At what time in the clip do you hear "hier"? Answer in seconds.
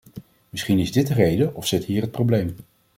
1.85-2.01